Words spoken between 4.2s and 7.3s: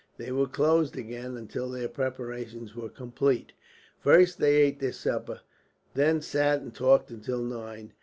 they ate their supper, then sat and talked